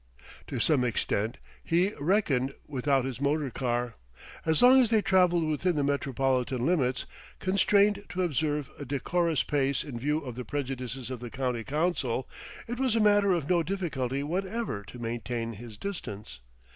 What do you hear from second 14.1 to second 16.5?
whatever to maintain his distance.